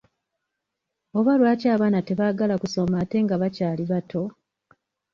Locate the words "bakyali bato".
3.41-4.21